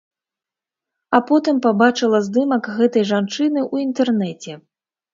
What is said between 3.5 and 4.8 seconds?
ў інтэрнэце.